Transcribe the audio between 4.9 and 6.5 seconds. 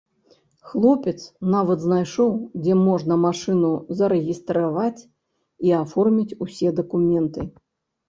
і аформіць